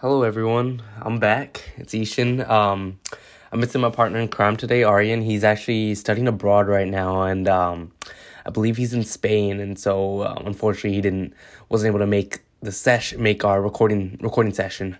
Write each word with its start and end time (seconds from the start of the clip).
Hello, 0.00 0.22
everyone. 0.22 0.80
I'm 1.02 1.18
back. 1.18 1.62
It's 1.76 1.92
Ishan. 1.92 2.40
Um, 2.50 2.98
I'm 3.52 3.60
missing 3.60 3.82
my 3.82 3.90
partner 3.90 4.18
in 4.18 4.28
crime 4.28 4.56
today, 4.56 4.82
Aryan. 4.82 5.20
He's 5.20 5.44
actually 5.44 5.94
studying 5.94 6.26
abroad 6.26 6.68
right 6.68 6.88
now, 6.88 7.24
and 7.24 7.46
um, 7.46 7.92
I 8.46 8.48
believe 8.48 8.78
he's 8.78 8.94
in 8.94 9.04
Spain. 9.04 9.60
And 9.60 9.78
so, 9.78 10.22
um, 10.22 10.46
unfortunately, 10.46 10.94
he 10.94 11.02
didn't 11.02 11.34
wasn't 11.68 11.88
able 11.88 11.98
to 11.98 12.06
make 12.06 12.40
the 12.62 12.72
session, 12.72 13.22
make 13.22 13.44
our 13.44 13.60
recording 13.60 14.18
recording 14.22 14.54
session. 14.54 14.96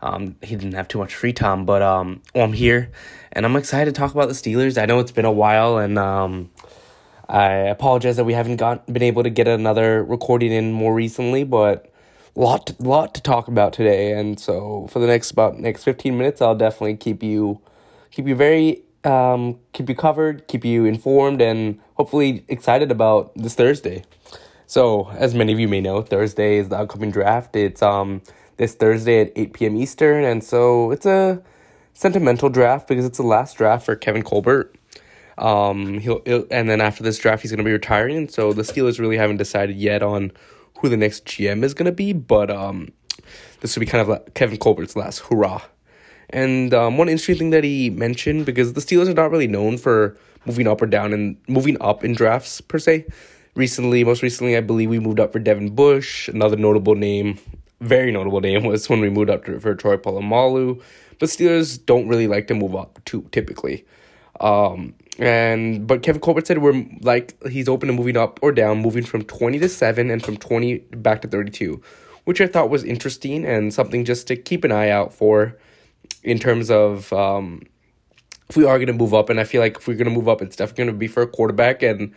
Um, 0.00 0.36
he 0.42 0.54
didn't 0.54 0.74
have 0.74 0.86
too 0.86 0.98
much 0.98 1.12
free 1.12 1.32
time, 1.32 1.64
but 1.64 1.82
um, 1.82 2.22
well, 2.32 2.44
I'm 2.44 2.52
here, 2.52 2.92
and 3.32 3.44
I'm 3.44 3.56
excited 3.56 3.92
to 3.92 3.98
talk 4.00 4.12
about 4.12 4.28
the 4.28 4.34
Steelers. 4.34 4.80
I 4.80 4.86
know 4.86 5.00
it's 5.00 5.10
been 5.10 5.24
a 5.24 5.32
while, 5.32 5.78
and 5.78 5.98
um, 5.98 6.52
I 7.28 7.48
apologize 7.50 8.14
that 8.14 8.24
we 8.24 8.34
haven't 8.34 8.58
got 8.58 8.86
been 8.86 9.02
able 9.02 9.24
to 9.24 9.30
get 9.30 9.48
another 9.48 10.04
recording 10.04 10.52
in 10.52 10.70
more 10.70 10.94
recently, 10.94 11.42
but 11.42 11.92
lot 12.36 12.78
lot 12.80 13.14
to 13.14 13.22
talk 13.22 13.48
about 13.48 13.72
today, 13.72 14.12
and 14.12 14.38
so 14.38 14.86
for 14.90 14.98
the 14.98 15.06
next 15.06 15.30
about 15.30 15.58
next 15.58 15.84
fifteen 15.84 16.16
minutes, 16.18 16.40
I'll 16.40 16.54
definitely 16.54 16.96
keep 16.96 17.22
you 17.22 17.60
keep 18.10 18.28
you 18.28 18.34
very 18.34 18.82
um, 19.04 19.58
keep 19.72 19.88
you 19.88 19.94
covered, 19.94 20.46
keep 20.48 20.64
you 20.64 20.84
informed, 20.84 21.40
and 21.40 21.80
hopefully 21.94 22.44
excited 22.48 22.90
about 22.90 23.32
this 23.34 23.54
Thursday. 23.54 24.04
So, 24.66 25.08
as 25.10 25.34
many 25.34 25.52
of 25.52 25.60
you 25.60 25.68
may 25.68 25.80
know, 25.80 26.02
Thursday 26.02 26.58
is 26.58 26.68
the 26.68 26.76
upcoming 26.76 27.10
draft. 27.10 27.56
It's 27.56 27.82
um 27.82 28.22
this 28.56 28.74
Thursday 28.74 29.20
at 29.20 29.32
eight 29.36 29.52
p.m. 29.52 29.76
Eastern, 29.76 30.24
and 30.24 30.42
so 30.42 30.90
it's 30.90 31.06
a 31.06 31.42
sentimental 31.94 32.48
draft 32.50 32.88
because 32.88 33.04
it's 33.04 33.18
the 33.18 33.26
last 33.26 33.56
draft 33.56 33.86
for 33.86 33.96
Kevin 33.96 34.22
Colbert. 34.22 34.74
Um, 35.38 36.00
he'll, 36.00 36.22
he'll 36.24 36.46
and 36.50 36.68
then 36.68 36.80
after 36.80 37.02
this 37.02 37.18
draft, 37.18 37.42
he's 37.42 37.50
going 37.50 37.58
to 37.58 37.64
be 37.64 37.72
retiring, 37.72 38.16
and 38.16 38.30
so 38.30 38.52
the 38.52 38.62
Steelers 38.62 38.98
really 38.98 39.16
haven't 39.16 39.36
decided 39.36 39.76
yet 39.76 40.02
on 40.02 40.32
who 40.78 40.88
the 40.88 40.96
next 40.96 41.24
GM 41.24 41.62
is 41.62 41.74
going 41.74 41.86
to 41.86 41.92
be, 41.92 42.12
but 42.12 42.50
um, 42.50 42.92
this 43.60 43.74
will 43.74 43.80
be 43.80 43.86
kind 43.86 44.02
of 44.02 44.08
like 44.08 44.34
Kevin 44.34 44.58
Colbert's 44.58 44.96
last 44.96 45.20
hurrah. 45.20 45.62
And 46.30 46.74
um, 46.74 46.98
one 46.98 47.08
interesting 47.08 47.36
thing 47.36 47.50
that 47.50 47.64
he 47.64 47.90
mentioned 47.90 48.46
because 48.46 48.72
the 48.72 48.80
Steelers 48.80 49.08
are 49.08 49.14
not 49.14 49.30
really 49.30 49.46
known 49.46 49.78
for 49.78 50.16
moving 50.44 50.66
up 50.66 50.82
or 50.82 50.86
down 50.86 51.12
and 51.12 51.36
moving 51.48 51.76
up 51.80 52.04
in 52.04 52.14
drafts 52.14 52.60
per 52.60 52.78
se. 52.78 53.06
Recently, 53.54 54.04
most 54.04 54.22
recently, 54.22 54.56
I 54.56 54.60
believe 54.60 54.90
we 54.90 54.98
moved 54.98 55.20
up 55.20 55.32
for 55.32 55.38
Devin 55.38 55.70
Bush. 55.74 56.28
Another 56.28 56.56
notable 56.56 56.94
name, 56.94 57.38
very 57.80 58.12
notable 58.12 58.40
name, 58.40 58.64
was 58.66 58.88
when 58.88 59.00
we 59.00 59.08
moved 59.08 59.30
up 59.30 59.44
for 59.44 59.74
Troy 59.74 59.96
Polamalu. 59.96 60.82
But 61.18 61.28
Steelers 61.28 61.84
don't 61.84 62.08
really 62.08 62.26
like 62.26 62.48
to 62.48 62.54
move 62.54 62.74
up 62.74 63.02
too 63.04 63.26
typically. 63.32 63.84
Um, 64.40 64.94
and 65.18 65.86
but 65.86 66.02
Kevin 66.02 66.20
Colbert 66.20 66.46
said 66.46 66.58
we're 66.58 66.84
like 67.00 67.34
he's 67.48 67.68
open 67.68 67.86
to 67.86 67.92
moving 67.92 68.16
up 68.16 68.38
or 68.42 68.52
down, 68.52 68.82
moving 68.82 69.04
from 69.04 69.22
twenty 69.22 69.58
to 69.58 69.68
seven 69.68 70.10
and 70.10 70.22
from 70.22 70.36
twenty 70.36 70.78
back 70.78 71.22
to 71.22 71.28
thirty 71.28 71.50
two, 71.50 71.80
which 72.24 72.40
I 72.40 72.46
thought 72.46 72.68
was 72.68 72.84
interesting 72.84 73.44
and 73.46 73.72
something 73.72 74.04
just 74.04 74.26
to 74.28 74.36
keep 74.36 74.64
an 74.64 74.72
eye 74.72 74.90
out 74.90 75.14
for, 75.14 75.56
in 76.22 76.38
terms 76.38 76.70
of 76.70 77.12
um, 77.12 77.62
if 78.48 78.56
we 78.56 78.64
are 78.64 78.76
going 78.76 78.88
to 78.88 78.92
move 78.92 79.14
up. 79.14 79.30
And 79.30 79.40
I 79.40 79.44
feel 79.44 79.60
like 79.60 79.78
if 79.78 79.88
we're 79.88 79.94
going 79.94 80.08
to 80.08 80.14
move 80.14 80.28
up, 80.28 80.42
it's 80.42 80.56
definitely 80.56 80.84
going 80.84 80.94
to 80.94 80.98
be 80.98 81.08
for 81.08 81.22
a 81.22 81.26
quarterback. 81.26 81.82
And 81.82 82.12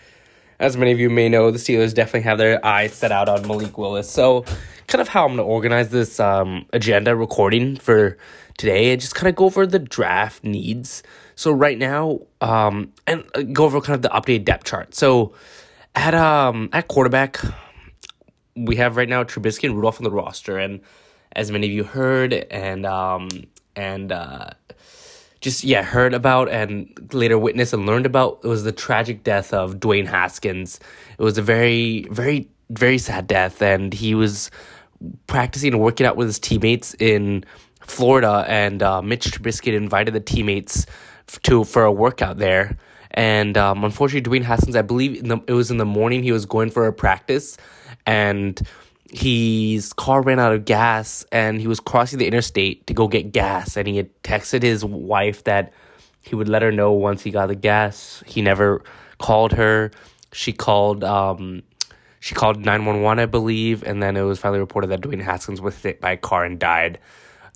as 0.59 0.77
many 0.77 0.91
of 0.91 0.99
you 0.99 1.09
may 1.09 1.29
know, 1.29 1.52
the 1.52 1.57
Steelers 1.57 1.93
definitely 1.93 2.21
have 2.21 2.38
their 2.38 2.63
eyes 2.65 2.93
set 2.93 3.11
out 3.11 3.29
on 3.29 3.47
Malik 3.47 3.77
Willis. 3.77 4.09
So, 4.09 4.43
kind 4.88 5.01
of 5.01 5.07
how 5.07 5.23
I'm 5.23 5.35
going 5.35 5.38
to 5.38 5.43
organize 5.43 5.89
this 5.89 6.19
um, 6.19 6.66
agenda 6.73 7.16
recording 7.16 7.77
for 7.77 8.17
today, 8.57 8.91
and 8.91 8.99
just 8.99 9.16
kind 9.16 9.29
of 9.29 9.35
go 9.35 9.45
over 9.45 9.66
the 9.66 9.79
draft 9.79 10.43
needs 10.43 11.03
so 11.39 11.53
right 11.53 11.77
now, 11.77 12.19
um, 12.41 12.91
and 13.07 13.23
uh, 13.33 13.43
go 13.43 13.63
over 13.63 13.79
kind 13.79 13.95
of 13.95 14.01
the 14.01 14.09
updated 14.09 14.43
depth 14.43 14.66
chart. 14.66 14.93
So 14.93 15.33
at 15.95 16.13
um 16.13 16.69
at 16.73 16.89
quarterback, 16.89 17.39
we 18.57 18.75
have 18.75 18.97
right 18.97 19.07
now 19.07 19.23
Trubisky 19.23 19.63
and 19.63 19.75
Rudolph 19.75 19.99
on 19.99 20.03
the 20.03 20.11
roster, 20.11 20.57
and 20.57 20.81
as 21.31 21.49
many 21.49 21.67
of 21.67 21.71
you 21.71 21.85
heard 21.85 22.33
and 22.33 22.85
um 22.85 23.29
and 23.73 24.11
uh 24.11 24.49
just 25.41 25.63
yeah 25.63 25.83
heard 25.83 26.13
about 26.13 26.49
and 26.49 26.89
later 27.13 27.37
witnessed 27.37 27.73
and 27.73 27.85
learned 27.85 28.05
about 28.05 28.39
it 28.44 28.47
was 28.47 28.63
the 28.63 28.72
tragic 28.72 29.23
death 29.23 29.53
of 29.53 29.75
Dwayne 29.75 30.07
Haskins. 30.07 30.79
It 31.17 31.23
was 31.23 31.38
a 31.38 31.41
very 31.41 32.05
very 32.11 32.50
very 32.69 32.97
sad 32.97 33.27
death, 33.27 33.61
and 33.61 33.94
he 33.94 34.16
was 34.16 34.51
practicing 35.28 35.73
and 35.73 35.81
working 35.81 36.05
out 36.05 36.16
with 36.16 36.28
his 36.28 36.39
teammates 36.39 36.94
in 36.99 37.44
Florida, 37.81 38.45
and 38.47 38.83
uh, 38.83 39.01
Mitch 39.01 39.31
Trubisky 39.31 39.73
invited 39.73 40.13
the 40.13 40.19
teammates 40.19 40.85
to 41.44 41.63
for 41.63 41.83
a 41.83 41.91
workout 41.91 42.38
there. 42.38 42.78
And 43.11 43.57
um, 43.57 43.83
unfortunately, 43.83 44.29
Dwayne 44.29 44.44
Haskins, 44.44 44.75
I 44.75 44.83
believe 44.83 45.28
the, 45.28 45.41
it 45.47 45.53
was 45.53 45.72
in 45.72 45.78
the 45.78 45.85
morning, 45.85 46.22
he 46.22 46.31
was 46.31 46.45
going 46.45 46.69
for 46.69 46.85
a 46.85 46.94
practice, 46.94 47.57
and 48.05 48.61
his 49.12 49.94
car 49.94 50.22
ran 50.22 50.40
out 50.40 50.53
of 50.53 50.66
gas, 50.66 51.25
and 51.31 51.59
he 51.59 51.68
was 51.68 51.80
crossing 51.80 52.20
the 52.20 52.28
interstate 52.28 52.88
to 52.88 52.94
go 52.94 53.08
get 53.08 53.31
gas, 53.31 53.78
and 53.78 53.88
he 53.88 53.97
had 53.97 54.24
texted 54.24 54.62
his 54.62 54.86
wife 54.86 55.44
that 55.46 55.74
he 56.22 56.36
would 56.36 56.50
let 56.50 56.62
her 56.62 56.72
know 56.72 56.92
once 56.92 57.24
he 57.24 57.31
got 57.31 57.47
the 57.47 57.56
gas. 57.56 58.24
He 58.25 58.42
never 58.42 58.84
called 59.18 59.53
her. 59.53 59.92
She 60.31 60.53
called. 60.53 61.03
Um, 61.03 61.64
she 62.22 62.36
called 62.36 62.58
911, 62.58 63.24
I 63.24 63.25
believe, 63.25 63.81
and 63.84 64.03
then 64.03 64.18
it 64.18 64.24
was 64.24 64.40
finally 64.40 64.59
reported 64.59 64.88
that 64.88 65.00
Dwayne 65.00 65.22
Haskins 65.22 65.62
was 65.62 65.81
hit 65.81 66.02
by 66.02 66.12
a 66.12 66.18
car 66.18 66.44
and 66.44 66.59
died 66.59 67.00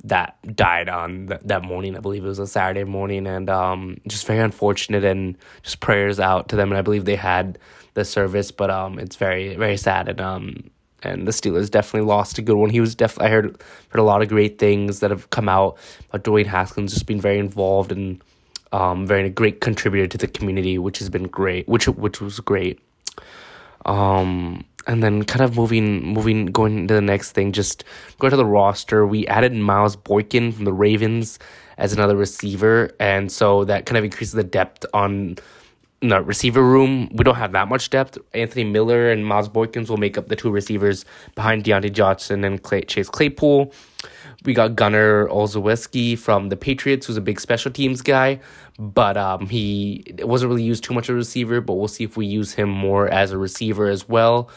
that 0.05 0.37
died 0.55 0.89
on 0.89 1.27
th- 1.27 1.41
that 1.45 1.63
morning. 1.63 1.95
I 1.95 1.99
believe 1.99 2.23
it 2.23 2.27
was 2.27 2.39
a 2.39 2.47
Saturday 2.47 2.83
morning, 2.83 3.27
and 3.27 3.49
um, 3.49 3.97
just 4.07 4.25
very 4.25 4.39
unfortunate. 4.39 5.03
And 5.03 5.37
just 5.63 5.79
prayers 5.79 6.19
out 6.19 6.49
to 6.49 6.55
them. 6.55 6.71
And 6.71 6.77
I 6.77 6.81
believe 6.81 7.05
they 7.05 7.15
had 7.15 7.59
the 7.93 8.05
service, 8.05 8.51
but 8.51 8.69
um, 8.69 8.99
it's 8.99 9.15
very 9.15 9.55
very 9.55 9.77
sad. 9.77 10.09
And 10.09 10.21
um, 10.21 10.71
and 11.03 11.27
the 11.27 11.31
Steelers 11.31 11.69
definitely 11.69 12.07
lost 12.07 12.37
a 12.37 12.41
good 12.41 12.55
one. 12.55 12.69
He 12.69 12.79
was 12.79 12.95
definitely 12.95 13.27
I 13.27 13.31
heard 13.31 13.61
heard 13.89 13.99
a 13.99 14.03
lot 14.03 14.21
of 14.21 14.29
great 14.29 14.59
things 14.59 14.99
that 15.01 15.11
have 15.11 15.29
come 15.29 15.49
out 15.49 15.77
about 16.09 16.23
Dwayne 16.23 16.45
Haskins 16.45 16.93
just 16.93 17.05
being 17.05 17.21
very 17.21 17.39
involved 17.39 17.91
and 17.91 18.21
um, 18.71 19.05
very 19.05 19.27
a 19.27 19.29
great 19.29 19.61
contributor 19.61 20.07
to 20.07 20.17
the 20.17 20.27
community, 20.27 20.77
which 20.77 20.99
has 20.99 21.09
been 21.09 21.27
great, 21.27 21.67
which 21.67 21.87
which 21.87 22.21
was 22.21 22.39
great. 22.39 22.79
Um, 23.85 24.65
and 24.87 25.01
then 25.01 25.23
kind 25.23 25.41
of 25.41 25.55
moving 25.55 26.03
moving 26.03 26.47
going 26.47 26.87
to 26.87 26.93
the 26.93 27.01
next 27.01 27.31
thing 27.31 27.51
just 27.51 27.83
going 28.19 28.31
to 28.31 28.37
the 28.37 28.45
roster 28.45 29.05
we 29.05 29.25
added 29.27 29.53
miles 29.53 29.95
boykin 29.95 30.51
from 30.51 30.65
the 30.65 30.73
ravens 30.73 31.39
as 31.77 31.93
another 31.93 32.15
receiver 32.15 32.91
and 32.99 33.31
so 33.31 33.63
that 33.65 33.85
kind 33.85 33.97
of 33.97 34.03
increases 34.03 34.33
the 34.33 34.43
depth 34.43 34.85
on 34.93 35.35
the 36.09 36.21
receiver 36.21 36.61
room 36.61 37.09
we 37.13 37.23
don't 37.23 37.35
have 37.35 37.51
that 37.51 37.67
much 37.67 37.89
depth 37.89 38.17
anthony 38.33 38.63
miller 38.63 39.11
and 39.11 39.25
miles 39.25 39.49
boykins 39.49 39.89
will 39.89 39.97
make 39.97 40.17
up 40.17 40.27
the 40.27 40.35
two 40.35 40.49
receivers 40.49 41.05
behind 41.35 41.63
Diontae 41.63 41.91
johnson 41.91 42.43
and 42.43 42.61
Clay, 42.61 42.81
chase 42.81 43.09
claypool 43.09 43.73
we 44.45 44.53
got 44.53 44.75
gunner 44.75 45.27
olszewski 45.27 46.17
from 46.17 46.49
the 46.49 46.57
patriots 46.57 47.07
who's 47.07 47.17
a 47.17 47.21
big 47.21 47.39
special 47.39 47.71
teams 47.71 48.01
guy 48.01 48.39
but 48.79 49.17
um, 49.17 49.47
he 49.47 50.03
wasn't 50.19 50.49
really 50.49 50.63
used 50.63 50.83
too 50.83 50.93
much 50.93 51.05
as 51.05 51.09
a 51.09 51.15
receiver. 51.15 51.61
But 51.61 51.73
we'll 51.73 51.87
see 51.87 52.03
if 52.03 52.17
we 52.17 52.25
use 52.25 52.53
him 52.53 52.69
more 52.69 53.07
as 53.07 53.31
a 53.31 53.37
receiver 53.37 53.87
as 53.87 54.07
well. 54.07 54.49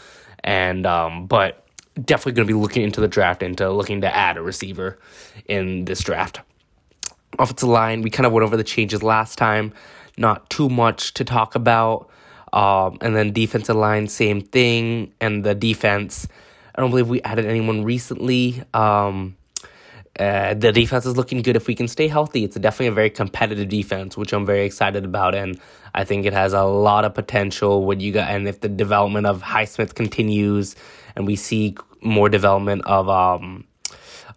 And 0.43 0.87
um, 0.87 1.27
but 1.27 1.67
definitely 2.03 2.33
going 2.33 2.47
to 2.47 2.53
be 2.53 2.59
looking 2.59 2.83
into 2.83 3.01
the 3.01 3.09
draft 3.09 3.43
into 3.43 3.71
looking 3.71 4.03
to 4.03 4.15
add 4.15 4.37
a 4.37 4.43
receiver 4.43 4.99
in 5.47 5.85
this 5.87 6.01
draft. 6.01 6.41
Offensive 7.39 7.69
line, 7.69 8.03
we 8.03 8.11
kind 8.11 8.27
of 8.27 8.33
went 8.33 8.45
over 8.45 8.57
the 8.57 8.65
changes 8.65 9.03
last 9.03 9.37
time. 9.37 9.73
Not 10.17 10.49
too 10.51 10.69
much 10.69 11.15
to 11.15 11.25
talk 11.25 11.55
about. 11.55 12.11
Um, 12.53 12.99
and 13.01 13.15
then 13.15 13.33
defensive 13.33 13.77
line, 13.77 14.09
same 14.09 14.41
thing. 14.41 15.13
And 15.21 15.45
the 15.45 15.55
defense, 15.55 16.27
I 16.75 16.81
don't 16.81 16.91
believe 16.91 17.09
we 17.09 17.21
added 17.23 17.45
anyone 17.45 17.85
recently. 17.85 18.63
Um, 18.73 19.37
uh, 20.19 20.55
the 20.55 20.73
defense 20.73 21.05
is 21.05 21.17
looking 21.17 21.43
good 21.43 21.57
if 21.57 21.67
we 21.67 21.75
can 21.75 21.89
stay 21.89 22.09
healthy. 22.09 22.45
It's 22.45 22.57
definitely 22.57 22.87
a 22.87 22.93
very 22.93 23.11
competitive 23.11 23.69
defense, 23.69 24.17
which 24.17 24.33
I'm 24.33 24.47
very 24.47 24.65
excited 24.65 25.05
about, 25.05 25.35
and 25.35 25.61
I 25.95 26.05
think 26.05 26.25
it 26.25 26.33
has 26.33 26.55
a 26.55 26.65
lot 26.65 27.05
of 27.05 27.13
potential. 27.15 27.85
When 27.85 28.01
you 28.01 28.13
got 28.13 28.31
and 28.31 28.49
if 28.49 28.61
the 28.61 28.69
development 28.69 29.27
of 29.27 29.43
Highsmith 29.43 29.95
continues, 29.95 30.75
and 31.15 31.27
we 31.27 31.37
see 31.37 31.77
more 32.01 32.31
development 32.31 32.83
of 32.87 33.11
um 33.11 33.65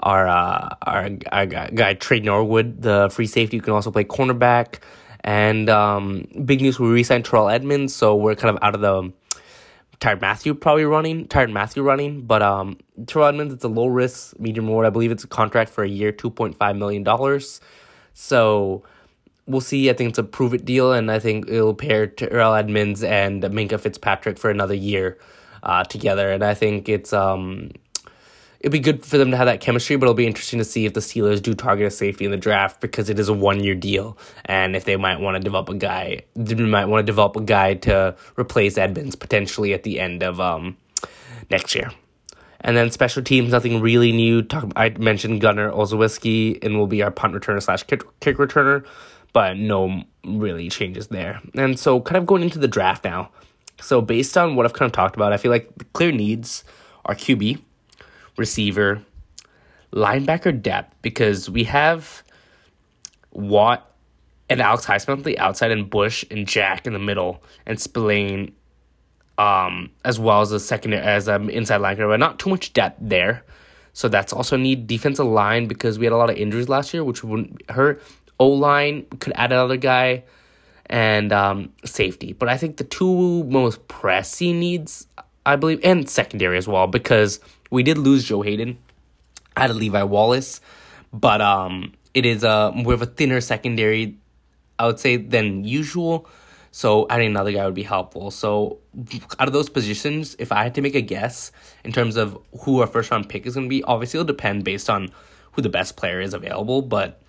our 0.02 0.28
uh, 0.28 0.76
our, 0.82 1.10
our 1.32 1.46
guy 1.46 1.94
Tre 1.94 2.20
Norwood, 2.20 2.82
the 2.82 3.10
free 3.10 3.28
safety, 3.28 3.58
who 3.58 3.64
can 3.64 3.74
also 3.74 3.92
play 3.92 4.04
cornerback. 4.04 4.80
And 5.22 5.70
um, 5.70 6.28
big 6.46 6.62
news: 6.62 6.80
we 6.80 6.88
re-signed 6.88 7.26
Terrell 7.26 7.50
Edmunds, 7.50 7.94
so 7.94 8.16
we're 8.16 8.36
kind 8.36 8.56
of 8.56 8.64
out 8.64 8.76
of 8.76 8.82
the 8.82 9.12
Tyrann 10.00 10.22
Mathieu 10.22 10.54
probably 10.54 10.86
running, 10.86 11.28
Tyrann 11.28 11.52
Mathieu 11.52 11.84
running, 11.84 12.22
but 12.22 12.42
um, 12.42 12.78
Terrell 13.06 13.28
Edmunds, 13.28 13.54
it's 13.54 13.66
a 13.66 13.68
low 13.68 13.88
risk, 13.88 14.40
medium 14.40 14.68
reward. 14.68 14.86
I 14.86 14.90
believe 14.90 15.12
it's 15.12 15.26
a 15.26 15.28
contract 15.28 15.70
for 15.72 15.84
a 15.84 15.90
year, 15.90 16.14
$2.5 16.14 16.78
million. 16.78 17.40
So 18.14 18.84
we'll 19.46 19.62
see. 19.62 19.90
I 19.90 19.94
think 19.94 20.12
it's 20.12 20.20
a 20.20 20.24
prove 20.24 20.54
it 20.54 20.64
deal, 20.64 20.94
and 20.94 21.12
I 21.12 21.20
think 21.20 21.50
it'll 21.50 21.74
pair 21.74 22.08
Terrell 22.08 22.54
Edmunds 22.54 23.04
and 23.04 23.44
Minkah 23.44 23.80
Fitzpatrick 23.80 24.40
for 24.40 24.50
another 24.50 24.74
year 24.74 25.18
uh, 25.64 25.84
together. 25.84 26.32
And 26.32 26.44
I 26.44 26.54
think 26.54 26.88
it's 26.88 27.12
um, 27.12 27.72
it'd 28.60 28.72
be 28.72 28.80
good 28.80 29.06
for 29.06 29.18
them 29.18 29.32
to 29.32 29.38
have 29.38 29.46
that 29.46 29.62
chemistry, 29.62 29.96
but 29.96 30.06
it'll 30.06 30.14
be 30.14 30.28
interesting 30.28 30.60
to 30.60 30.66
see 30.66 30.86
if 30.86 30.94
the 30.94 31.00
Steelers 31.00 31.42
do 31.42 31.54
target 31.54 31.88
a 31.88 31.92
safety 31.92 32.26
in 32.26 32.32
the 32.32 32.38
draft 32.38 32.82
because 32.82 33.10
it 33.10 33.20
is 33.20 33.30
a 33.30 33.34
one 33.34 33.64
year 33.64 33.76
deal, 33.76 34.18
and 34.46 34.76
if 34.76 34.86
they 34.86 34.96
might 34.96 35.20
want 35.20 35.36
to 35.36 35.40
develop 35.40 35.70
a 35.70 35.76
guy, 35.76 36.22
they 36.36 36.56
might 36.56 36.86
want 36.86 37.02
to 37.02 37.06
develop 37.06 37.36
a 37.36 37.42
guy 37.42 37.74
to 37.76 38.16
replace 38.38 38.78
Edmunds 38.78 39.16
potentially 39.16 39.74
at 39.74 39.84
the 39.84 40.00
end 40.00 40.24
of 40.24 40.40
um 40.40 40.78
next 41.50 41.76
year. 41.76 41.92
And 42.62 42.76
then 42.76 42.92
special 42.92 43.24
teams, 43.24 43.52
nothing 43.52 43.80
really 43.80 44.12
new. 44.12 44.42
Talk, 44.42 44.72
I 44.76 44.90
mentioned 44.90 45.40
Gunner 45.40 45.72
Olszewski 45.72 46.62
and 46.64 46.78
will 46.78 46.88
be 46.88 47.02
our 47.02 47.12
punt 47.12 47.34
returner 47.34 47.64
slash 47.64 47.84
kick, 47.84 48.04
kick 48.20 48.36
returner, 48.36 48.86
but 49.32 49.56
no 49.58 50.04
really 50.26 50.70
changes 50.70 51.08
there. 51.08 51.42
And 51.56 51.80
so, 51.80 52.02
kind 52.02 52.18
of 52.18 52.26
going 52.26 52.44
into 52.44 52.60
the 52.60 52.68
draft 52.68 53.06
now. 53.06 53.32
So, 53.80 54.02
based 54.02 54.38
on 54.38 54.58
what 54.58 54.66
I've 54.66 54.74
kind 54.74 54.88
of 54.88 54.92
talked 54.92 55.16
about, 55.16 55.32
I 55.32 55.38
feel 55.38 55.52
like 55.52 55.74
the 55.78 55.86
clear 55.86 56.12
needs 56.12 56.66
are 57.06 57.16
QB, 57.16 57.62
receiver, 58.40 59.04
linebacker 59.94 60.60
depth, 60.60 60.96
because 61.04 61.50
we 61.50 61.66
have 61.66 62.24
Watt 63.32 63.86
and 64.50 64.62
Alex 64.62 64.86
Highsmith 64.86 65.10
on 65.10 65.22
the 65.22 65.38
outside, 65.38 65.72
and 65.72 65.90
Bush 65.90 66.26
and 66.32 66.48
Jack 66.48 66.88
in 66.88 66.94
the 66.94 67.00
middle, 67.00 67.44
and 67.68 67.80
Spillane 67.80 68.54
um, 69.38 69.92
as 70.04 70.20
well 70.20 70.42
as 70.42 70.52
a 70.52 70.60
second 70.60 70.94
as 70.94 71.28
an 71.28 71.50
inside 71.50 71.80
linebacker, 71.82 72.10
but 72.10 72.20
not 72.20 72.40
too 72.40 72.50
much 72.50 72.74
depth 72.74 72.98
there. 73.00 73.44
So 73.94 74.10
that's 74.10 74.34
also 74.34 74.58
need 74.58 74.88
defensive 74.88 75.26
line 75.26 75.68
because 75.68 75.98
we 75.98 76.06
had 76.06 76.14
a 76.14 76.18
lot 76.18 76.30
of 76.30 76.36
injuries 76.36 76.70
last 76.70 76.94
year, 76.94 77.04
which 77.04 77.24
wouldn't 77.24 77.70
hurt. 77.70 78.02
O 78.40 78.48
line 78.48 79.06
could 79.20 79.34
add 79.36 79.52
another 79.52 79.78
guy, 79.78 80.24
and 80.90 81.32
um, 81.32 81.72
safety. 81.86 82.34
But 82.34 82.50
I 82.50 82.58
think 82.58 82.78
the 82.78 82.84
two 82.84 83.44
most 83.46 83.88
pressing 83.88 84.60
needs, 84.60 85.08
I 85.46 85.56
believe, 85.56 85.80
and 85.84 86.10
secondary 86.10 86.58
as 86.58 86.68
well, 86.68 86.88
because 86.88 87.40
we 87.70 87.84
did 87.84 87.98
lose 87.98 88.24
Joe 88.24 88.42
Haden 88.42 88.78
I 89.60 89.64
had 89.64 89.76
Levi 89.76 90.04
Wallace, 90.04 90.62
but 91.12 91.42
um, 91.42 91.94
it 92.14 92.26
is 92.26 92.44
a 92.44 92.72
more 92.74 92.94
of 92.94 93.02
a 93.02 93.06
thinner 93.06 93.42
secondary, 93.42 94.18
I 94.78 94.88
would 94.88 95.00
say, 95.00 95.18
than 95.18 95.66
usual. 95.66 96.28
So 96.72 97.08
adding 97.10 97.28
another 97.28 97.52
guy 97.52 97.66
would 97.66 97.74
be 97.74 97.84
helpful. 97.84 98.32
So 98.32 98.78
out 99.40 99.48
of 99.48 99.54
those 99.54 99.70
positions, 99.70 100.36
if 100.40 100.52
I 100.52 100.64
had 100.64 100.76
to 100.76 100.82
make 100.82 100.96
a 100.96 101.02
guess 101.02 101.52
in 101.84 101.92
terms 101.92 102.16
of 102.16 102.38
who 102.62 102.80
our 102.80 102.88
first 102.88 103.12
round 103.12 103.28
pick 103.28 103.46
is 103.46 103.56
going 103.56 103.66
to 103.66 103.70
be, 103.70 103.84
obviously 103.84 104.20
it'll 104.20 104.28
depend 104.28 104.64
based 104.64 104.90
on 104.90 105.12
who 105.54 105.62
the 105.62 105.70
best 105.70 105.98
player 105.98 106.22
is 106.22 106.34
available. 106.34 106.82
But 106.82 107.22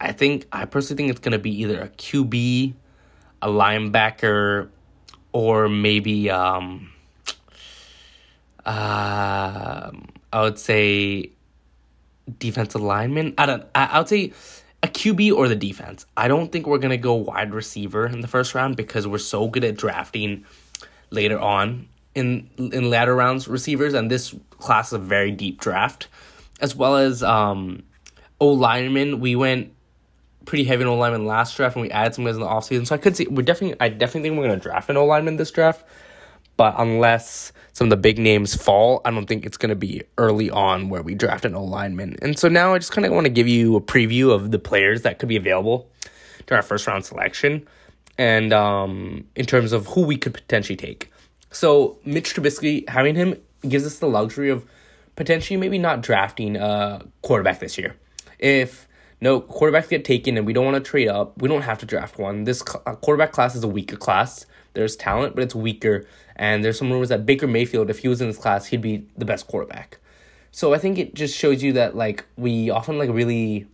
I 0.00 0.12
think 0.12 0.46
I 0.52 0.66
personally 0.66 0.98
think 0.98 1.10
it's 1.10 1.20
going 1.20 1.32
to 1.32 1.38
be 1.38 1.62
either 1.62 1.80
a 1.80 1.88
QB, 1.88 2.74
a 3.40 3.48
linebacker, 3.48 4.68
or 5.32 5.68
maybe 5.68 6.28
um, 6.28 6.91
uh, 8.64 9.90
I 10.32 10.40
would 10.40 10.58
say 10.58 11.30
defensive 12.38 12.80
lineman. 12.80 13.34
I 13.38 13.46
don't. 13.46 13.64
I, 13.74 13.86
I 13.86 13.98
would 13.98 14.08
say 14.08 14.32
a 14.82 14.88
QB 14.88 15.34
or 15.34 15.48
the 15.48 15.56
defense. 15.56 16.06
I 16.16 16.28
don't 16.28 16.50
think 16.50 16.66
we're 16.66 16.78
gonna 16.78 16.96
go 16.96 17.14
wide 17.14 17.54
receiver 17.54 18.06
in 18.06 18.20
the 18.20 18.28
first 18.28 18.54
round 18.54 18.76
because 18.76 19.06
we're 19.06 19.18
so 19.18 19.48
good 19.48 19.64
at 19.64 19.76
drafting 19.76 20.44
later 21.10 21.38
on 21.38 21.88
in 22.14 22.48
in 22.56 22.90
latter 22.90 23.14
rounds 23.14 23.48
receivers, 23.48 23.94
and 23.94 24.10
this 24.10 24.34
class 24.50 24.88
is 24.88 24.94
a 24.94 24.98
very 24.98 25.30
deep 25.30 25.60
draft, 25.60 26.08
as 26.60 26.74
well 26.74 26.96
as 26.96 27.22
um, 27.22 27.82
O 28.40 28.48
lineman. 28.48 29.20
We 29.20 29.36
went 29.36 29.72
pretty 30.44 30.64
heavy 30.64 30.82
on 30.82 30.88
O 30.88 30.96
lineman 30.96 31.26
last 31.26 31.56
draft, 31.56 31.76
and 31.76 31.82
we 31.82 31.90
added 31.90 32.14
some 32.14 32.24
guys 32.24 32.34
in 32.34 32.40
the 32.40 32.46
offseason. 32.46 32.86
So 32.86 32.94
I 32.94 32.98
could 32.98 33.16
see 33.16 33.26
we're 33.26 33.42
definitely 33.42 33.76
I 33.80 33.88
definitely 33.88 34.28
think 34.28 34.38
we're 34.38 34.48
gonna 34.48 34.60
draft 34.60 34.90
an 34.90 34.96
O 34.96 35.04
lineman 35.04 35.36
this 35.36 35.50
draft, 35.50 35.84
but 36.56 36.74
unless 36.78 37.52
some 37.72 37.86
of 37.86 37.90
the 37.90 37.96
big 37.96 38.18
names 38.18 38.54
fall, 38.54 39.00
I 39.04 39.10
don't 39.10 39.26
think 39.26 39.46
it's 39.46 39.56
going 39.56 39.70
to 39.70 39.76
be 39.76 40.02
early 40.18 40.50
on 40.50 40.88
where 40.88 41.02
we 41.02 41.14
draft 41.14 41.44
an 41.44 41.54
O 41.54 41.64
lineman. 41.64 42.16
And 42.20 42.38
so 42.38 42.48
now 42.48 42.74
I 42.74 42.78
just 42.78 42.92
kind 42.92 43.06
of 43.06 43.12
want 43.12 43.24
to 43.24 43.32
give 43.32 43.48
you 43.48 43.76
a 43.76 43.80
preview 43.80 44.30
of 44.30 44.50
the 44.50 44.58
players 44.58 45.02
that 45.02 45.18
could 45.18 45.28
be 45.28 45.36
available 45.36 45.88
to 46.46 46.54
our 46.54 46.62
first 46.62 46.86
round 46.86 47.04
selection 47.04 47.66
and 48.18 48.52
um, 48.52 49.24
in 49.36 49.46
terms 49.46 49.72
of 49.72 49.86
who 49.86 50.02
we 50.02 50.18
could 50.18 50.34
potentially 50.34 50.76
take. 50.76 51.10
So 51.50 51.98
Mitch 52.04 52.34
Trubisky, 52.34 52.88
having 52.88 53.14
him 53.14 53.40
gives 53.66 53.86
us 53.86 53.98
the 53.98 54.08
luxury 54.08 54.50
of 54.50 54.64
potentially 55.16 55.56
maybe 55.56 55.78
not 55.78 56.02
drafting 56.02 56.56
a 56.56 57.06
quarterback 57.22 57.60
this 57.60 57.78
year. 57.78 57.96
If 58.38 58.88
no 59.20 59.40
quarterbacks 59.40 59.88
get 59.88 60.04
taken 60.04 60.36
and 60.36 60.46
we 60.46 60.52
don't 60.52 60.64
want 60.64 60.82
to 60.82 60.90
trade 60.90 61.08
up, 61.08 61.40
we 61.40 61.48
don't 61.48 61.62
have 61.62 61.78
to 61.78 61.86
draft 61.86 62.18
one. 62.18 62.44
This 62.44 62.60
quarterback 62.62 63.32
class 63.32 63.54
is 63.54 63.62
a 63.62 63.68
weaker 63.68 63.96
class. 63.96 64.46
There's 64.74 64.96
talent, 64.96 65.34
but 65.34 65.44
it's 65.44 65.54
weaker 65.54 66.06
and 66.36 66.64
there's 66.64 66.78
some 66.78 66.90
rumors 66.90 67.10
that 67.10 67.26
Baker 67.26 67.46
Mayfield, 67.46 67.90
if 67.90 67.98
he 67.98 68.08
was 68.08 68.20
in 68.20 68.28
this 68.28 68.38
class, 68.38 68.66
he'd 68.66 68.80
be 68.80 69.06
the 69.16 69.24
best 69.24 69.46
quarterback. 69.46 69.98
So 70.50 70.74
I 70.74 70.78
think 70.78 70.98
it 70.98 71.14
just 71.14 71.36
shows 71.36 71.62
you 71.62 71.72
that 71.74 71.96
like 71.96 72.24
we 72.36 72.70
often 72.70 72.98
like 72.98 73.10
really 73.10 73.66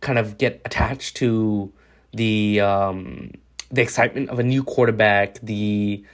kind 0.00 0.18
of 0.18 0.38
get 0.38 0.60
attached 0.64 1.16
to 1.16 1.72
the 2.12 2.60
um, 2.60 3.32
the 3.70 3.82
excitement 3.82 4.30
of 4.30 4.38
a 4.38 4.42
new 4.42 4.64
quarterback, 4.64 5.38
the 5.42 6.04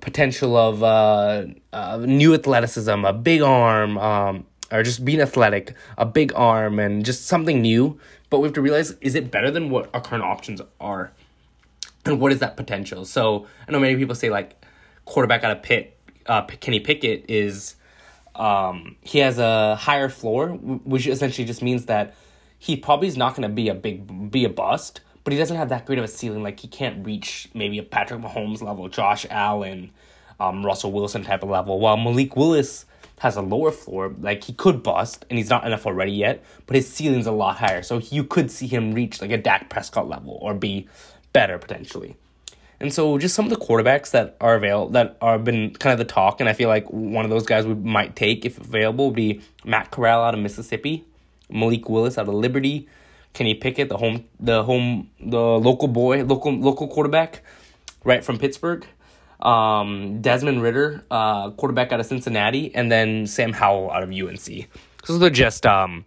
potential 0.00 0.56
of 0.56 0.82
uh, 0.82 1.46
uh, 1.72 1.98
new 1.98 2.34
athleticism, 2.34 3.04
a 3.04 3.12
big 3.12 3.42
arm, 3.42 3.98
um, 3.98 4.46
or 4.72 4.82
just 4.82 5.04
being 5.04 5.20
athletic, 5.20 5.74
a 5.98 6.06
big 6.06 6.32
arm, 6.34 6.78
and 6.78 7.04
just 7.04 7.26
something 7.26 7.60
new. 7.60 7.98
But 8.30 8.38
we 8.38 8.46
have 8.46 8.54
to 8.54 8.62
realize: 8.62 8.92
is 9.00 9.14
it 9.14 9.30
better 9.30 9.50
than 9.50 9.70
what 9.70 9.90
our 9.94 10.00
current 10.00 10.24
options 10.24 10.60
are? 10.80 11.12
And 12.04 12.20
what 12.20 12.32
is 12.32 12.38
that 12.40 12.56
potential? 12.56 13.04
So 13.04 13.46
I 13.68 13.72
know 13.72 13.80
many 13.80 13.96
people 13.96 14.14
say 14.14 14.30
like 14.30 14.64
quarterback 15.04 15.44
out 15.44 15.56
of 15.56 15.62
Pitt, 15.62 15.98
uh, 16.26 16.42
Kenny 16.42 16.80
Pickett, 16.80 17.26
is 17.28 17.76
um, 18.34 18.96
he 19.02 19.18
has 19.18 19.38
a 19.38 19.76
higher 19.76 20.08
floor, 20.08 20.48
which 20.48 21.06
essentially 21.06 21.46
just 21.46 21.62
means 21.62 21.86
that 21.86 22.14
he 22.58 22.76
probably 22.76 23.08
is 23.08 23.16
not 23.16 23.34
going 23.34 23.48
to 23.48 23.54
be 23.54 23.68
a 23.68 23.74
big 23.74 24.30
be 24.30 24.44
a 24.44 24.48
bust, 24.48 25.00
but 25.24 25.32
he 25.32 25.38
doesn't 25.38 25.56
have 25.56 25.68
that 25.70 25.86
great 25.86 25.98
of 25.98 26.04
a 26.04 26.08
ceiling. 26.08 26.42
Like 26.42 26.60
he 26.60 26.68
can't 26.68 27.04
reach 27.04 27.48
maybe 27.54 27.78
a 27.78 27.82
Patrick 27.82 28.20
Mahomes 28.20 28.62
level, 28.62 28.88
Josh 28.88 29.26
Allen, 29.30 29.90
um, 30.38 30.64
Russell 30.64 30.92
Wilson 30.92 31.24
type 31.24 31.42
of 31.42 31.50
level. 31.50 31.80
While 31.80 31.96
Malik 31.96 32.36
Willis 32.36 32.86
has 33.20 33.36
a 33.36 33.42
lower 33.42 33.70
floor, 33.70 34.14
like 34.20 34.44
he 34.44 34.52
could 34.54 34.82
bust, 34.82 35.26
and 35.28 35.38
he's 35.38 35.50
not 35.50 35.64
NFL 35.64 35.94
ready 35.94 36.12
yet, 36.12 36.42
but 36.66 36.76
his 36.76 36.88
ceiling's 36.88 37.26
a 37.26 37.32
lot 37.32 37.56
higher. 37.56 37.82
So 37.82 37.98
you 37.98 38.24
could 38.24 38.50
see 38.50 38.66
him 38.66 38.92
reach 38.92 39.20
like 39.20 39.30
a 39.30 39.38
Dak 39.38 39.68
Prescott 39.68 40.08
level 40.08 40.38
or 40.40 40.54
be 40.54 40.88
better 41.32 41.58
potentially. 41.58 42.16
And 42.80 42.92
so 42.92 43.18
just 43.18 43.34
some 43.34 43.44
of 43.44 43.50
the 43.50 43.62
quarterbacks 43.64 44.10
that 44.12 44.36
are 44.40 44.54
available 44.54 44.88
that 44.92 45.18
are 45.20 45.38
been 45.38 45.74
kind 45.74 45.92
of 45.92 45.98
the 45.98 46.10
talk, 46.10 46.40
and 46.40 46.48
I 46.48 46.54
feel 46.54 46.68
like 46.70 46.90
one 46.90 47.26
of 47.26 47.30
those 47.30 47.44
guys 47.44 47.66
we 47.66 47.74
might 47.74 48.16
take 48.16 48.46
if 48.46 48.58
available 48.58 49.06
would 49.06 49.16
be 49.16 49.42
Matt 49.64 49.90
Corral 49.90 50.24
out 50.24 50.32
of 50.32 50.40
Mississippi, 50.40 51.04
Malik 51.50 51.90
Willis 51.90 52.16
out 52.16 52.26
of 52.26 52.34
Liberty, 52.34 52.88
Kenny 53.34 53.54
Pickett, 53.54 53.90
the 53.90 53.98
home 53.98 54.24
the 54.40 54.64
home 54.64 55.10
the 55.20 55.38
local 55.38 55.88
boy, 55.88 56.24
local 56.24 56.52
local 56.52 56.88
quarterback, 56.88 57.42
right 58.04 58.24
from 58.24 58.38
Pittsburgh. 58.38 58.86
Um, 59.40 60.20
Desmond 60.20 60.62
Ridder, 60.62 61.02
uh, 61.10 61.50
quarterback 61.52 61.92
out 61.92 62.00
of 62.00 62.04
Cincinnati, 62.04 62.74
and 62.74 62.92
then 62.92 63.26
Sam 63.26 63.54
Howell 63.54 63.90
out 63.90 64.02
of 64.02 64.10
UNC. 64.10 64.68
So 65.04 65.14
those 65.14 65.22
are 65.22 65.30
just 65.30 65.64
um, 65.64 66.04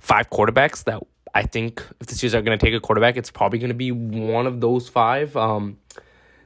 five 0.00 0.28
quarterbacks 0.28 0.84
that 0.84 1.02
I 1.34 1.42
think 1.42 1.84
if 2.00 2.06
the 2.06 2.14
Steelers 2.14 2.34
are 2.34 2.42
going 2.42 2.56
to 2.56 2.64
take 2.64 2.74
a 2.74 2.80
quarterback, 2.80 3.16
it's 3.16 3.30
probably 3.30 3.58
going 3.58 3.70
to 3.70 3.74
be 3.74 3.90
one 3.90 4.46
of 4.46 4.60
those 4.60 4.88
five. 4.88 5.36
Um, 5.36 5.78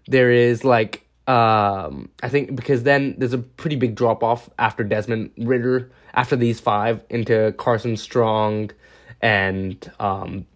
there 0.06 0.30
is 0.30 0.64
like 0.64 1.04
um, 1.28 2.08
I 2.22 2.30
think 2.30 2.56
because 2.56 2.84
then 2.84 3.14
there's 3.18 3.34
a 3.34 3.38
pretty 3.38 3.76
big 3.76 3.94
drop 3.94 4.24
off 4.24 4.48
after 4.58 4.82
Desmond 4.82 5.30
Ridder 5.36 5.90
after 6.14 6.36
these 6.36 6.58
five 6.58 7.04
into 7.10 7.52
Carson 7.58 7.98
Strong 7.98 8.70
and 9.20 9.92
um, 10.00 10.46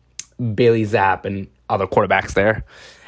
Bailey 0.55 0.87
Zappe 0.87 1.27
and 1.27 1.49
other 1.69 1.87
quarterbacks 1.87 2.33
there. 2.33 2.65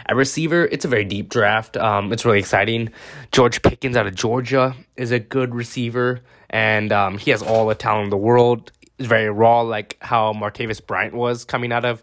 At 0.06 0.16
receiver, 0.16 0.66
it's 0.66 0.84
a 0.84 0.88
very 0.88 1.06
deep 1.06 1.30
draft. 1.30 1.78
Um, 1.78 2.12
it's 2.12 2.26
really 2.26 2.38
exciting. 2.38 2.92
George 3.32 3.62
Pickens 3.62 3.96
out 3.96 4.06
of 4.06 4.14
Georgia 4.14 4.76
is 4.96 5.10
a 5.10 5.18
good 5.18 5.54
receiver, 5.54 6.20
and 6.50 6.92
um, 6.92 7.16
he 7.16 7.30
has 7.30 7.42
all 7.42 7.66
the 7.66 7.74
talent 7.74 8.04
in 8.04 8.10
the 8.10 8.18
world. 8.18 8.70
Very 8.98 9.28
raw, 9.28 9.62
like 9.62 9.96
how 10.00 10.32
Martavis 10.32 10.84
Bryant 10.84 11.14
was 11.14 11.44
coming 11.44 11.72
out 11.72 11.84
of 11.84 12.02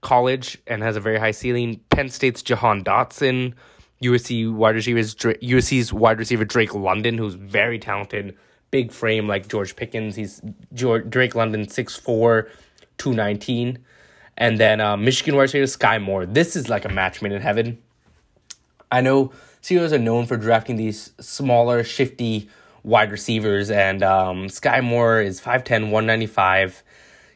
college, 0.00 0.58
and 0.66 0.82
has 0.82 0.96
a 0.96 1.00
very 1.00 1.18
high 1.18 1.32
ceiling. 1.32 1.80
Penn 1.90 2.08
State's 2.08 2.42
Jahan 2.42 2.82
Dotson 2.82 3.54
USC 4.02 4.52
wide 4.52 4.74
receivers, 4.74 5.14
USC's 5.14 5.92
wide 5.92 6.18
receiver 6.18 6.44
Drake 6.44 6.74
London, 6.74 7.18
who's 7.18 7.34
very 7.34 7.78
talented, 7.78 8.36
big 8.70 8.92
frame 8.92 9.28
like 9.28 9.48
George 9.48 9.76
Pickens. 9.76 10.16
He's 10.16 10.40
George, 10.72 11.10
Drake 11.10 11.34
London, 11.34 11.66
6'4", 11.66 12.48
219. 12.96 13.78
And 14.38 14.58
then 14.58 14.80
uh, 14.80 14.96
Michigan 14.96 15.36
wide 15.36 15.42
receiver 15.42 15.66
Skyy 15.66 16.02
Moore. 16.02 16.24
This 16.24 16.56
is 16.56 16.70
like 16.70 16.86
a 16.86 16.88
match 16.88 17.20
made 17.20 17.32
in 17.32 17.42
heaven. 17.42 17.78
I 18.90 19.02
know 19.02 19.32
Steelers 19.62 19.92
are 19.92 19.98
known 19.98 20.26
for 20.26 20.38
drafting 20.38 20.76
these 20.76 21.12
smaller, 21.20 21.84
shifty 21.84 22.48
wide 22.82 23.10
receivers, 23.10 23.70
and 23.70 24.02
um, 24.02 24.46
Skyy 24.46 24.82
Moore 24.82 25.20
is 25.20 25.40
5'10", 25.40 25.90
195. 25.90 26.82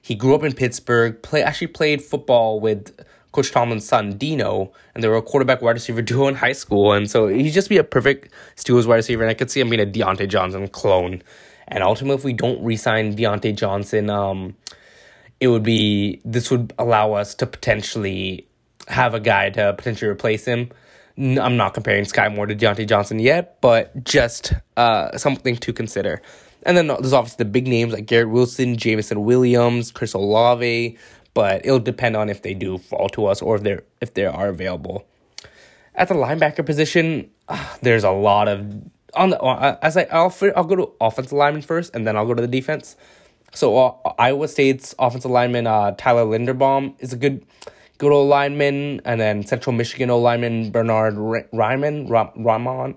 He 0.02 0.14
grew 0.14 0.34
up 0.34 0.42
in 0.42 0.52
Pittsburgh. 0.52 1.20
Play 1.22 1.42
actually 1.42 1.68
played 1.68 2.02
football 2.02 2.60
with 2.60 2.94
Coach 3.32 3.50
Tomlin's 3.50 3.86
son, 3.86 4.16
Dino, 4.16 4.72
and 4.94 5.02
they 5.02 5.08
were 5.08 5.16
a 5.16 5.22
quarterback 5.22 5.60
wide 5.60 5.72
receiver 5.72 6.02
duo 6.10 6.28
in 6.28 6.36
high 6.36 6.52
school. 6.52 6.92
And 6.92 7.10
so 7.10 7.26
he'd 7.26 7.50
just 7.50 7.68
be 7.68 7.78
a 7.78 7.84
perfect 7.84 8.32
Steelers 8.56 8.86
wide 8.86 8.96
receiver. 8.96 9.22
And 9.22 9.30
I 9.30 9.34
could 9.34 9.50
see 9.50 9.60
him 9.60 9.70
being 9.70 9.82
a 9.82 9.90
Diontae 9.90 10.28
Johnson 10.28 10.68
clone. 10.68 11.22
And 11.68 11.82
ultimately, 11.82 12.14
if 12.14 12.24
we 12.24 12.32
don't 12.32 12.62
re 12.62 12.76
sign 12.76 13.16
Diontae 13.16 13.56
Johnson, 13.56 14.08
um, 14.08 14.54
it 15.40 15.48
would 15.48 15.62
be 15.62 16.20
this 16.24 16.50
would 16.50 16.72
allow 16.78 17.12
us 17.12 17.34
to 17.36 17.46
potentially 17.46 18.46
have 18.88 19.14
a 19.14 19.20
guy 19.20 19.50
to 19.50 19.74
potentially 19.76 20.10
replace 20.10 20.44
him. 20.44 20.70
I'm 21.16 21.56
not 21.56 21.74
comparing 21.74 22.04
Skyy 22.04 22.34
Moore 22.34 22.46
to 22.46 22.56
Diontae 22.56 22.88
Johnson 22.88 23.20
yet, 23.20 23.60
but 23.60 24.04
just 24.04 24.52
uh, 24.76 25.16
something 25.16 25.56
to 25.56 25.72
consider. 25.72 26.20
And 26.64 26.76
then 26.76 26.88
there's 26.88 27.12
obviously 27.12 27.44
the 27.44 27.50
big 27.50 27.66
names 27.68 27.92
like 27.92 28.06
Garrett 28.06 28.30
Wilson, 28.30 28.76
Jameson 28.76 29.24
Williams, 29.24 29.92
Chris 29.92 30.14
Olave, 30.14 30.98
but 31.34 31.64
it'll 31.64 31.78
depend 31.78 32.16
on 32.16 32.28
if 32.28 32.42
they 32.42 32.54
do 32.54 32.78
fall 32.78 33.08
to 33.10 33.26
us 33.26 33.42
or 33.42 33.56
if 33.56 33.62
they're 33.62 33.82
if 34.00 34.14
they 34.14 34.24
are 34.24 34.48
available. 34.48 35.04
At 35.94 36.08
the 36.08 36.14
linebacker 36.14 36.64
position, 36.64 37.30
uh, 37.48 37.76
there's 37.82 38.04
a 38.04 38.10
lot 38.10 38.48
of 38.48 38.66
on 39.14 39.30
the 39.30 39.40
uh, 39.40 39.78
as 39.82 39.96
I 39.96 40.04
I'll 40.10 40.34
I'll 40.56 40.64
go 40.64 40.76
to 40.76 40.92
offensive 41.00 41.32
lineman 41.32 41.62
first 41.62 41.94
and 41.94 42.06
then 42.06 42.16
I'll 42.16 42.26
go 42.26 42.34
to 42.34 42.42
the 42.42 42.48
defense. 42.48 42.96
So 43.52 43.76
uh, 43.76 44.12
Iowa 44.18 44.48
State's 44.48 44.94
offensive 44.98 45.30
lineman 45.30 45.66
uh, 45.66 45.94
Tyler 45.96 46.24
Linderbaum 46.24 46.94
is 46.98 47.12
a 47.12 47.16
good 47.16 47.44
good 47.98 48.12
old 48.12 48.28
lineman, 48.28 49.00
and 49.04 49.20
then 49.20 49.44
Central 49.44 49.74
Michigan 49.74 50.10
old 50.10 50.22
lineman 50.22 50.70
Bernhard 50.70 51.14
Raimann 51.14 52.08
Ramon 52.08 52.96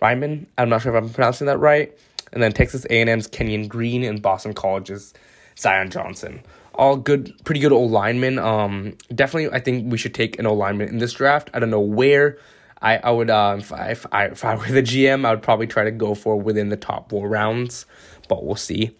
Raimann. 0.00 0.46
I'm 0.58 0.68
not 0.68 0.82
sure 0.82 0.94
if 0.94 1.02
I'm 1.02 1.10
pronouncing 1.10 1.46
that 1.46 1.58
right. 1.58 1.96
And 2.32 2.42
then 2.42 2.52
Texas 2.52 2.84
A&M's 2.90 3.26
Kenyon 3.28 3.68
Green 3.68 4.02
and 4.02 4.20
Boston 4.20 4.54
College's 4.54 5.14
Zion 5.56 5.90
Johnson. 5.90 6.42
All 6.74 6.96
good, 6.96 7.32
pretty 7.44 7.60
good 7.60 7.72
old 7.72 7.92
linemen. 7.92 8.38
Um, 8.40 8.96
definitely, 9.14 9.56
I 9.56 9.60
think 9.60 9.90
we 9.92 9.96
should 9.96 10.14
take 10.14 10.38
an 10.40 10.46
old 10.46 10.58
lineman 10.58 10.88
in 10.88 10.98
this 10.98 11.12
draft. 11.12 11.48
I 11.54 11.60
don't 11.60 11.70
know 11.70 11.80
where. 11.80 12.38
I, 12.82 12.98
I 12.98 13.10
would 13.12 13.30
uh, 13.30 13.56
if, 13.58 13.72
I, 13.72 13.90
if 13.90 14.06
I 14.12 14.24
if 14.26 14.44
I 14.44 14.56
were 14.56 14.66
the 14.66 14.82
GM, 14.82 15.24
I 15.24 15.30
would 15.30 15.42
probably 15.42 15.68
try 15.68 15.84
to 15.84 15.92
go 15.92 16.14
for 16.14 16.36
within 16.36 16.68
the 16.68 16.76
top 16.76 17.08
four 17.08 17.28
rounds, 17.28 17.86
but 18.28 18.44
we'll 18.44 18.56
see. 18.56 18.90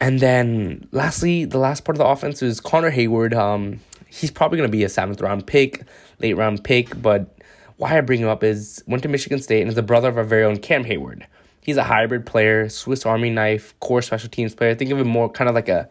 And 0.00 0.20
then 0.20 0.88
lastly, 0.90 1.44
the 1.44 1.58
last 1.58 1.84
part 1.84 1.96
of 1.96 2.00
the 2.00 2.06
offense 2.06 2.42
is 2.42 2.60
Connor 2.60 2.90
Heyward. 2.90 3.32
Um, 3.32 3.80
he's 4.14 4.30
probably 4.30 4.58
going 4.58 4.68
to 4.68 4.76
be 4.76 4.84
a 4.84 4.88
seventh 4.88 5.20
round 5.20 5.46
pick, 5.46 5.84
late 6.20 6.34
round 6.34 6.62
pick. 6.62 7.00
But 7.00 7.36
why 7.76 7.98
I 7.98 8.00
bring 8.00 8.20
him 8.20 8.28
up 8.28 8.44
is 8.44 8.82
went 8.86 9.02
to 9.02 9.08
Michigan 9.08 9.40
State 9.40 9.60
and 9.60 9.68
is 9.68 9.74
the 9.74 9.82
brother 9.82 10.08
of 10.08 10.16
our 10.16 10.24
very 10.24 10.44
own 10.44 10.58
Cam 10.58 10.84
Heyward. 10.84 11.24
He's 11.60 11.76
a 11.76 11.84
hybrid 11.84 12.26
player, 12.26 12.68
Swiss 12.68 13.06
Army 13.06 13.30
knife, 13.30 13.78
core 13.80 14.02
special 14.02 14.28
teams 14.28 14.54
player. 14.54 14.74
Think 14.74 14.90
of 14.90 14.98
him 14.98 15.08
more 15.08 15.30
kind 15.30 15.48
of 15.48 15.54
like 15.54 15.68
a 15.68 15.88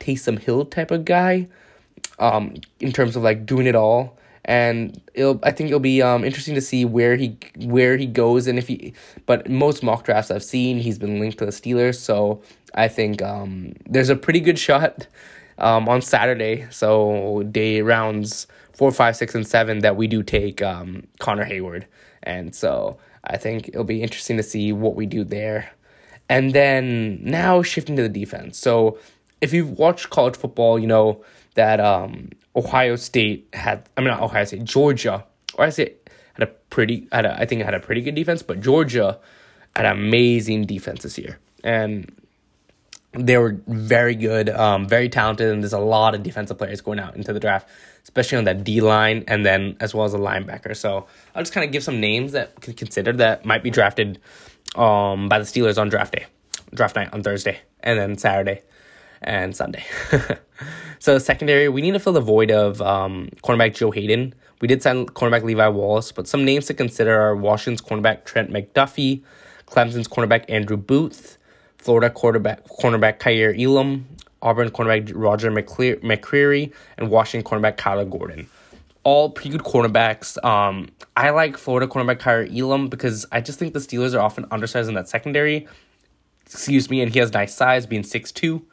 Taysom 0.00 0.38
Hill 0.38 0.64
type 0.66 0.90
of 0.90 1.04
guy, 1.04 1.48
um, 2.18 2.54
in 2.80 2.92
terms 2.92 3.16
of 3.16 3.22
like 3.22 3.44
doing 3.44 3.66
it 3.66 3.74
all 3.74 4.16
and 4.46 5.02
it'll 5.12 5.40
I 5.42 5.50
think 5.50 5.68
it'll 5.68 5.80
be 5.80 6.00
um 6.00 6.24
interesting 6.24 6.54
to 6.54 6.60
see 6.60 6.84
where 6.84 7.16
he 7.16 7.36
where 7.58 7.96
he 7.96 8.06
goes 8.06 8.46
and 8.46 8.58
if 8.58 8.68
he 8.68 8.94
but 9.26 9.50
most 9.50 9.82
mock 9.82 10.04
drafts 10.04 10.30
I've 10.30 10.44
seen 10.44 10.78
he's 10.78 10.98
been 10.98 11.18
linked 11.18 11.38
to 11.38 11.46
the 11.46 11.50
Steelers 11.50 11.96
so 11.96 12.40
I 12.74 12.88
think 12.88 13.20
um 13.22 13.74
there's 13.86 14.08
a 14.08 14.16
pretty 14.16 14.40
good 14.40 14.58
shot 14.58 15.08
um 15.58 15.88
on 15.88 16.02
Saturday. 16.02 16.66
So 16.70 17.42
day 17.50 17.82
rounds 17.82 18.46
four 18.72 18.90
five 18.92 19.16
six 19.16 19.34
and 19.34 19.46
seven 19.46 19.80
that 19.80 19.96
we 19.96 20.06
do 20.06 20.22
take 20.22 20.62
um 20.62 21.06
Connor 21.18 21.44
Heyward, 21.44 21.84
and 22.22 22.54
so 22.54 22.98
I 23.24 23.36
think 23.36 23.68
it'll 23.68 23.84
be 23.84 24.02
interesting 24.02 24.36
to 24.36 24.42
see 24.42 24.72
what 24.72 24.94
we 24.94 25.06
do 25.06 25.24
there. 25.24 25.70
And 26.28 26.52
then 26.52 27.20
now 27.22 27.62
shifting 27.62 27.96
to 27.96 28.02
the 28.02 28.08
defense. 28.08 28.58
So 28.58 28.98
if 29.40 29.52
you've 29.52 29.78
watched 29.78 30.10
college 30.10 30.36
football 30.36 30.78
you 30.78 30.86
know 30.86 31.24
that 31.54 31.80
um 31.80 32.30
Ohio 32.56 32.96
State 32.96 33.48
had, 33.52 33.86
I 33.96 34.00
mean, 34.00 34.08
not 34.08 34.22
Ohio 34.22 34.44
State, 34.44 34.64
Georgia, 34.64 35.24
or 35.54 35.66
I 35.66 35.68
say 35.68 35.92
had 36.32 36.42
a 36.42 36.46
pretty, 36.70 37.06
had 37.12 37.26
a, 37.26 37.38
I 37.38 37.44
think 37.44 37.60
it 37.60 37.64
had 37.64 37.74
a 37.74 37.80
pretty 37.80 38.00
good 38.00 38.14
defense, 38.14 38.42
but 38.42 38.60
Georgia 38.60 39.18
had 39.76 39.84
amazing 39.84 40.64
defense 40.64 41.02
this 41.02 41.18
year. 41.18 41.38
And 41.62 42.10
they 43.16 43.38
were 43.38 43.56
very 43.66 44.14
good, 44.14 44.50
um, 44.50 44.86
very 44.86 45.08
talented, 45.08 45.52
and 45.52 45.62
there's 45.62 45.72
a 45.72 45.78
lot 45.78 46.14
of 46.14 46.22
defensive 46.22 46.58
players 46.58 46.80
going 46.80 46.98
out 46.98 47.16
into 47.16 47.32
the 47.32 47.40
draft, 47.40 47.68
especially 48.02 48.38
on 48.38 48.44
that 48.44 48.64
D 48.64 48.80
line 48.80 49.24
and 49.26 49.44
then 49.44 49.76
as 49.80 49.94
well 49.94 50.04
as 50.04 50.14
a 50.14 50.18
linebacker. 50.18 50.76
So 50.76 51.06
I'll 51.34 51.42
just 51.42 51.52
kind 51.52 51.64
of 51.64 51.72
give 51.72 51.82
some 51.82 52.00
names 52.00 52.32
that 52.32 52.60
can 52.60 52.74
consider 52.74 53.12
that 53.14 53.44
might 53.44 53.62
be 53.62 53.70
drafted 53.70 54.20
um, 54.74 55.28
by 55.28 55.38
the 55.38 55.44
Steelers 55.44 55.78
on 55.78 55.88
draft 55.88 56.12
day, 56.12 56.26
draft 56.74 56.96
night 56.96 57.12
on 57.12 57.22
Thursday, 57.22 57.60
and 57.80 57.98
then 57.98 58.18
Saturday 58.18 58.62
and 59.22 59.56
Sunday. 59.56 59.84
so 60.98 61.18
secondary, 61.18 61.68
we 61.68 61.80
need 61.80 61.92
to 61.92 61.98
fill 61.98 62.12
the 62.12 62.20
void 62.20 62.50
of 62.50 62.82
um, 62.82 63.30
cornerback 63.42 63.74
Joe 63.74 63.90
Haden. 63.90 64.34
We 64.60 64.68
did 64.68 64.82
sign 64.82 65.06
cornerback 65.06 65.42
Levi 65.42 65.68
Wallace, 65.68 66.12
but 66.12 66.28
some 66.28 66.44
names 66.44 66.66
to 66.66 66.74
consider 66.74 67.18
are 67.18 67.36
Washington's 67.36 67.86
cornerback 67.86 68.24
Trent 68.24 68.50
McDuffie, 68.50 69.22
Clemson's 69.66 70.08
cornerback 70.08 70.44
Andrew 70.48 70.76
Booth, 70.76 71.35
Florida 71.86 72.10
quarterback 72.10 72.64
cornerback 72.64 73.20
Kaiir 73.20 73.54
Elam, 73.56 74.08
Auburn 74.42 74.70
cornerback 74.70 75.12
Roger 75.14 75.52
McCreary, 75.52 76.72
and 76.98 77.10
Washington 77.10 77.48
cornerback 77.48 77.76
Kyler 77.76 78.10
Gordon. 78.10 78.48
All 79.04 79.30
pretty 79.30 79.50
good 79.50 79.62
cornerbacks. 79.62 80.44
Um, 80.44 80.88
I 81.16 81.30
like 81.30 81.56
Florida 81.56 81.86
cornerback 81.86 82.18
Kaiir 82.18 82.48
Elam 82.52 82.88
because 82.88 83.24
I 83.30 83.40
just 83.40 83.60
think 83.60 83.72
the 83.72 83.78
Steelers 83.78 84.16
are 84.16 84.20
often 84.20 84.46
undersized 84.50 84.88
in 84.88 84.96
that 84.96 85.08
secondary. 85.08 85.68
Excuse 86.44 86.90
me, 86.90 87.02
and 87.02 87.12
he 87.12 87.20
has 87.20 87.32
nice 87.32 87.54
size, 87.54 87.86
being 87.86 88.02
six 88.02 88.32
two 88.32 88.66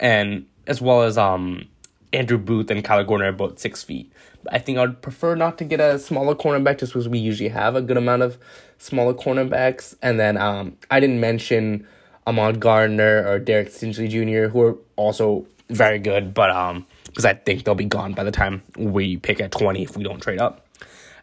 and 0.00 0.46
as 0.66 0.80
well 0.80 1.02
as 1.02 1.18
um 1.18 1.68
Andrew 2.14 2.38
Booth 2.38 2.70
and 2.70 2.82
Kyler 2.82 3.06
Gordon 3.06 3.26
are 3.26 3.32
both 3.32 3.58
six 3.58 3.82
feet. 3.82 4.10
I 4.50 4.60
think 4.60 4.78
I'd 4.78 5.02
prefer 5.02 5.34
not 5.34 5.58
to 5.58 5.64
get 5.64 5.80
a 5.80 5.98
smaller 5.98 6.34
cornerback 6.34 6.78
just 6.78 6.94
because 6.94 7.06
we 7.06 7.18
usually 7.18 7.50
have 7.50 7.76
a 7.76 7.82
good 7.82 7.98
amount 7.98 8.22
of 8.22 8.38
smaller 8.78 9.12
cornerbacks. 9.12 9.94
And 10.00 10.18
then 10.18 10.38
um, 10.38 10.78
I 10.90 11.00
didn't 11.00 11.20
mention 11.20 11.86
Ahmad 12.26 12.60
Gardner 12.60 13.26
or 13.26 13.38
Derek 13.38 13.68
Stingley 13.68 14.08
Jr., 14.08 14.50
who 14.50 14.60
are 14.62 14.76
also 14.96 15.46
very 15.68 15.98
good, 15.98 16.34
but 16.34 16.50
um, 16.50 16.86
because 17.06 17.24
I 17.24 17.34
think 17.34 17.64
they'll 17.64 17.74
be 17.74 17.84
gone 17.84 18.12
by 18.12 18.24
the 18.24 18.30
time 18.30 18.62
we 18.76 19.16
pick 19.16 19.40
at 19.40 19.52
20 19.52 19.82
if 19.82 19.96
we 19.96 20.04
don't 20.04 20.20
trade 20.20 20.40
up. 20.40 20.66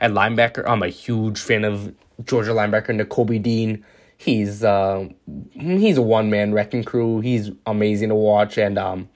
At 0.02 0.12
linebacker, 0.12 0.68
I'm 0.68 0.84
a 0.84 0.90
huge 0.90 1.40
fan 1.40 1.64
of 1.64 1.94
Georgia 2.26 2.52
linebacker 2.52 3.00
Nakobe 3.00 3.42
Dean 3.42 3.86
he's 4.24 4.64
uh, 4.64 5.08
he's 5.52 5.98
a 5.98 6.02
one 6.02 6.30
man 6.30 6.54
wrecking 6.54 6.84
crew. 6.84 7.20
He's 7.20 7.52
amazing 7.66 8.10
to 8.10 8.16
watch, 8.16 8.58
and 8.58 8.78
um, 8.78 9.10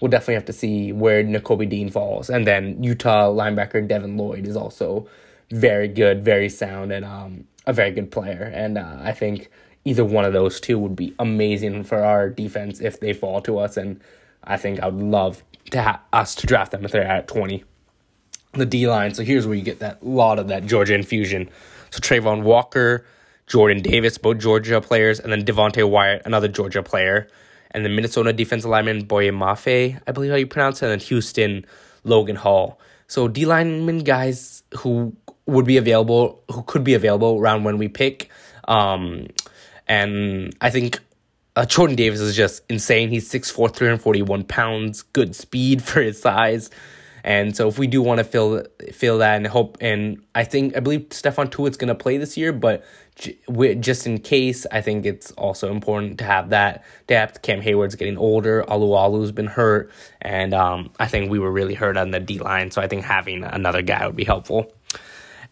we'll 0.00 0.10
definitely 0.10 0.34
have 0.34 0.44
to 0.46 0.52
see 0.52 0.92
where 0.92 1.22
Nakobe 1.22 1.68
Dean 1.68 1.90
falls. 1.90 2.30
And 2.30 2.46
then 2.46 2.82
Utah 2.82 3.30
linebacker 3.30 3.86
Devin 3.86 4.16
Lloyd 4.16 4.46
is 4.46 4.56
also 4.56 5.08
very 5.50 5.88
good, 5.88 6.24
very 6.24 6.48
sound, 6.48 6.92
and 6.92 7.04
um, 7.04 7.44
a 7.66 7.72
very 7.72 7.90
good 7.90 8.10
player. 8.10 8.50
And 8.54 8.78
uh, 8.78 8.98
I 9.00 9.12
think 9.12 9.50
either 9.84 10.04
one 10.04 10.24
of 10.24 10.32
those 10.32 10.60
two 10.60 10.78
would 10.78 10.96
be 10.96 11.14
amazing 11.18 11.84
for 11.84 12.02
our 12.02 12.28
defense 12.28 12.80
if 12.80 13.00
they 13.00 13.12
fall 13.12 13.40
to 13.42 13.58
us. 13.58 13.76
And 13.76 14.00
I 14.44 14.56
think 14.56 14.80
I 14.80 14.88
would 14.88 15.02
love 15.02 15.42
to 15.70 15.82
ha- 15.82 16.00
us 16.12 16.34
to 16.36 16.46
draft 16.46 16.72
them 16.72 16.84
if 16.84 16.92
they're 16.92 17.06
at 17.06 17.28
twenty. 17.28 17.64
The 18.52 18.66
D 18.66 18.88
line. 18.88 19.14
So 19.14 19.22
here's 19.22 19.46
where 19.46 19.56
you 19.56 19.62
get 19.62 19.78
that 19.78 20.04
lot 20.04 20.38
of 20.38 20.48
that 20.48 20.66
Georgia 20.66 20.94
infusion. 20.94 21.48
So 21.90 22.00
Travon 22.00 22.42
Walker. 22.42 23.06
Jordan 23.46 23.82
Davis, 23.82 24.16
both 24.16 24.38
Georgia 24.38 24.80
players, 24.80 25.18
and 25.18 25.32
then 25.32 25.44
Devonte 25.44 25.82
Wyatt, 25.90 26.22
another 26.24 26.46
Georgia 26.46 26.84
player, 26.84 27.26
and 27.72 27.84
the 27.84 27.88
Minnesota 27.88 28.32
defensive 28.32 28.70
lineman 28.70 29.02
Boye 29.06 29.30
Mafe, 29.30 30.00
I 30.06 30.12
believe 30.12 30.30
how 30.30 30.36
you 30.36 30.46
pronounce 30.46 30.80
it, 30.80 30.84
and 30.84 30.92
then 30.92 31.00
Houston 31.08 31.66
Logan 32.04 32.36
Hall. 32.36 32.78
So 33.08 33.26
D 33.26 33.46
lineman 33.46 34.04
guys 34.04 34.62
who 34.78 35.16
would 35.46 35.66
be 35.66 35.78
available, 35.78 36.44
who 36.52 36.62
could 36.62 36.84
be 36.84 36.94
available 36.94 37.40
around 37.40 37.64
when 37.64 37.76
we 37.76 37.88
pick. 37.88 38.30
Um, 38.68 39.26
and 39.90 40.56
I 40.60 40.70
think 40.70 41.00
uh, 41.56 41.66
Jordan 41.66 41.96
Davis 41.96 42.20
is 42.20 42.36
just 42.36 42.62
insane. 42.70 43.10
He's 43.10 43.28
6'4", 43.28 43.74
341 43.74 44.44
pounds, 44.44 45.02
good 45.02 45.34
speed 45.34 45.82
for 45.84 46.00
his 46.00 46.22
size. 46.22 46.70
And 47.22 47.54
so 47.54 47.68
if 47.68 47.78
we 47.78 47.86
do 47.86 48.00
want 48.00 48.16
to 48.16 48.24
fill 48.24 48.64
fill 48.92 49.18
that 49.18 49.36
and 49.36 49.46
hope 49.46 49.76
and 49.82 50.22
I 50.34 50.44
think 50.44 50.74
I 50.74 50.80
believe 50.80 51.10
Stephon 51.10 51.50
Tuitt's 51.50 51.76
going 51.76 51.88
to 51.88 51.94
play 51.94 52.16
this 52.16 52.38
year, 52.38 52.50
but 52.50 52.82
just 53.80 54.06
in 54.06 54.18
case, 54.20 54.64
I 54.72 54.80
think 54.80 55.04
it's 55.04 55.32
also 55.32 55.70
important 55.70 56.18
to 56.20 56.24
have 56.24 56.48
that 56.50 56.82
depth. 57.06 57.42
Cam 57.42 57.60
Heyward's 57.60 57.94
getting 57.94 58.16
older. 58.16 58.64
Alualu's 58.66 59.32
been 59.32 59.48
hurt, 59.48 59.90
and 60.22 60.54
um, 60.54 60.90
I 60.98 61.08
think 61.08 61.30
we 61.30 61.38
were 61.38 61.52
really 61.52 61.74
hurt 61.74 61.98
on 61.98 62.12
the 62.12 62.20
D 62.20 62.38
line. 62.38 62.70
So 62.70 62.80
I 62.80 62.88
think 62.88 63.04
having 63.04 63.44
another 63.44 63.82
guy 63.82 64.06
would 64.06 64.16
be 64.16 64.24
helpful. 64.24 64.72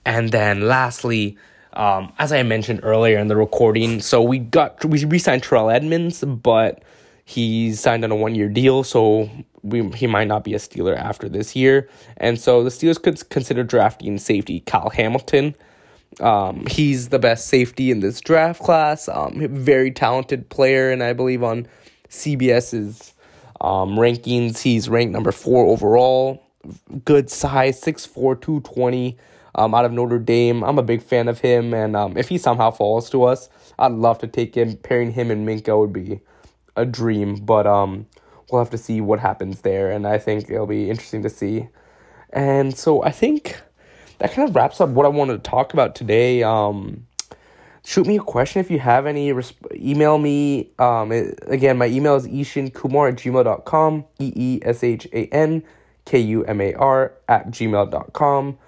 And 0.07 0.31
then 0.31 0.63
lastly, 0.63 1.37
um, 1.75 2.13
as 2.19 2.33
I 2.33 2.43
mentioned 2.43 2.81
earlier 2.83 3.19
in 3.19 3.29
the 3.29 3.37
recording, 3.37 4.01
so 4.01 4.23
we 4.23 4.39
got 4.39 4.85
we 4.85 5.05
re-signed 5.05 5.43
Terrell 5.43 5.71
Edmunds, 5.71 6.25
but 6.25 6.83
he 7.25 7.75
signed 7.75 8.05
on 8.05 8.11
a 8.11 8.17
one 8.17 8.35
year 8.35 8.49
deal, 8.49 8.83
so 8.83 9.29
we, 9.63 9.89
he 9.91 10.07
might 10.07 10.29
not 10.29 10.45
be 10.45 10.55
a 10.55 10.59
Steeler 10.59 10.97
after 10.97 11.29
this 11.29 11.55
year. 11.55 11.89
And 12.17 12.41
so 12.41 12.65
the 12.65 12.71
Steelers 12.71 13.01
could 13.01 13.29
consider 13.29 13.63
drafting 13.65 14.19
safety 14.19 14.61
Kyle 14.61 14.91
Hamilton. 14.91 15.55
Um, 16.21 16.65
he's 16.67 17.11
the 17.11 17.19
best 17.19 17.49
safety 17.49 17.91
in 17.91 18.01
this 18.01 18.21
draft 18.21 18.63
class. 18.63 19.09
Um, 19.09 19.47
very 19.51 19.91
talented 19.91 20.49
player, 20.49 20.91
and 20.91 21.03
I 21.03 21.13
believe 21.13 21.43
on 21.43 21.67
CBS's 22.09 23.13
um, 23.61 23.97
rankings, 23.97 24.63
he's 24.63 24.89
ranked 24.89 25.13
number 25.13 25.33
four 25.33 25.67
overall. 25.67 26.43
Good 27.05 27.31
size, 27.31 27.81
6'4", 27.81 28.41
220, 28.41 29.17
um, 29.59 29.75
out 29.75 29.85
of 29.85 29.93
Notre 29.93 30.21
Dame. 30.21 30.63
I'm 30.63 30.79
a 30.79 30.83
big 30.83 31.03
fan 31.03 31.29
of 31.29 31.41
him, 31.41 31.75
and 31.75 31.97
um, 31.97 32.17
if 32.17 32.29
he 32.29 32.39
somehow 32.39 32.71
falls 32.71 33.11
to 33.11 33.25
us, 33.25 33.49
I'd 33.79 33.93
love 33.93 34.19
to 34.21 34.29
take 34.29 34.55
him. 34.55 34.77
Pairing 34.77 35.13
him 35.13 35.31
and 35.31 35.47
Minkah 35.47 35.79
would 35.79 35.93
be 35.93 36.21
a 36.77 36.87
dream, 36.87 37.37
but 37.37 37.67
um, 37.67 38.07
we'll 38.51 38.61
have 38.61 38.71
to 38.71 38.79
see 38.79 39.01
what 39.01 39.19
happens 39.19 39.63
there, 39.63 39.91
and 39.91 40.07
I 40.07 40.19
think 40.19 40.49
it'll 40.49 40.67
be 40.67 40.89
interesting 40.89 41.23
to 41.25 41.31
see. 41.31 41.69
And 42.31 42.77
so 42.77 43.03
I 43.03 43.11
think 43.11 43.61
that 44.19 44.33
kind 44.33 44.49
of 44.49 44.55
wraps 44.55 44.81
up 44.81 44.91
what 44.91 45.07
I 45.07 45.09
wanted 45.09 45.43
to 45.43 45.51
talk 45.51 45.73
about 45.73 45.97
today. 45.97 46.45
Um, 46.45 47.09
shoot 47.85 48.07
me 48.07 48.17
a 48.17 48.21
question 48.21 48.61
if 48.61 48.71
you 48.71 48.79
have 48.79 49.07
any. 49.07 49.33
Resp- 49.33 49.75
email 49.75 50.19
me. 50.19 50.71
Um, 50.79 51.11
it, 51.11 51.39
again, 51.49 51.79
my 51.79 51.87
email 51.87 52.15
is 52.15 52.29
eeshankumar 52.29 53.11
at 53.11 53.17
gmail.com. 53.17 54.05
E 54.21 54.33
E 54.37 54.61
S 54.63 54.85
H 54.85 55.09
A 55.13 55.27
N 55.27 55.65
K 56.05 56.19
U 56.21 56.45
M 56.45 56.61
A 56.61 56.75
R 56.75 57.15
at 57.29 57.51
gmail.com. 57.51 58.59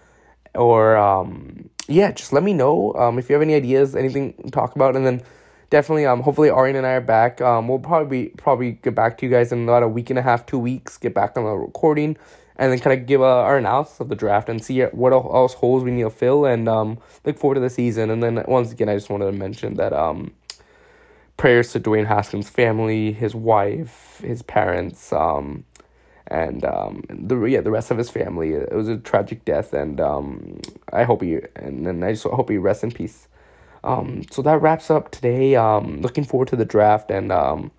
Or, 0.55 0.97
um, 0.97 1.71
yeah, 1.89 2.13
just 2.13 2.33
let 2.33 2.43
me 2.43 2.53
know 2.53 2.93
um, 2.95 3.19
if 3.19 3.29
you 3.29 3.35
have 3.35 3.43
any 3.43 3.55
ideas, 3.55 3.95
anything 3.95 4.35
to 4.45 4.51
talk 4.51 4.75
about. 4.75 4.97
And 4.97 5.07
then 5.07 5.23
definitely, 5.71 6.07
um, 6.07 6.23
hopefully, 6.23 6.51
Aryan 6.51 6.77
and 6.77 6.87
I 6.87 6.93
are 6.93 7.01
back. 7.01 7.41
Um, 7.41 7.69
we'll 7.69 7.79
probably 7.79 8.29
probably 8.37 8.73
get 8.73 8.95
back 8.95 9.19
to 9.19 9.27
you 9.27 9.33
guys 9.33 9.53
in 9.53 9.65
about 9.65 9.83
a 9.83 9.89
week 9.89 10.11
and 10.11 10.19
a 10.19 10.23
half, 10.23 10.47
two 10.47 10.59
weeks, 10.59 10.99
get 10.99 11.15
back 11.15 11.37
on 11.37 11.45
the 11.45 11.51
recording 11.51 12.17
and 12.61 12.71
then 12.71 12.79
kind 12.79 13.01
of 13.01 13.07
give 13.07 13.23
uh, 13.23 13.25
our 13.25 13.57
analysis 13.57 14.01
of 14.01 14.11
the 14.11 14.15
draft 14.15 14.51
and 14.51 14.63
see 14.63 14.83
what 14.83 15.15
else 15.15 15.55
holes 15.55 15.83
we 15.83 15.91
need 15.91 16.03
to 16.03 16.11
fill 16.11 16.45
and 16.45 16.69
um, 16.69 16.99
look 17.25 17.39
forward 17.39 17.55
to 17.55 17.61
the 17.61 17.71
season. 17.71 18.11
And 18.11 18.23
then 18.23 18.45
once 18.47 18.71
again, 18.71 18.91
I 18.91 18.95
just 18.95 19.09
wanted 19.09 19.25
to 19.25 19.33
mention 19.33 19.77
that 19.77 19.95
um, 19.95 20.33
prayers 21.39 21.73
to 21.73 21.81
Dwayne 21.81 22.07
Haskins' 22.07 22.51
family, 22.51 23.13
his 23.13 23.35
wife, 23.35 24.21
his 24.23 24.43
parents, 24.43 25.11
um, 25.11 25.65
and 26.31 26.65
um, 26.65 27.03
the 27.11 27.37
yeah 27.45 27.61
the 27.61 27.71
rest 27.71 27.91
of 27.91 27.99
his 27.99 28.09
family. 28.09 28.53
It 28.53 28.73
was 28.73 28.89
a 28.89 28.97
tragic 28.97 29.45
death, 29.45 29.73
and 29.73 30.01
um, 30.01 30.61
I 30.93 31.05
hope 31.05 31.23
he 31.23 31.41
and, 31.57 31.87
and 31.87 32.05
I 32.05 32.13
just 32.13 32.25
hope 32.25 32.49
he 32.49 32.57
rests 32.57 32.85
in 32.85 32.93
peace. 32.93 33.29
Um, 33.83 34.23
so 34.31 34.43
that 34.43 34.61
wraps 34.61 34.91
up 34.91 35.11
today. 35.11 35.57
Um, 35.57 36.01
looking 36.01 36.25
forward 36.25 36.49
to 36.49 36.57
the 36.57 36.65
draft 36.65 37.11
and 37.11 37.33
um, 37.33 37.71